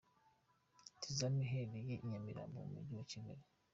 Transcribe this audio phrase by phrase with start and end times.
[1.01, 3.43] Tizama iherereye i Nyamirambo mu mujyi wa Kigali.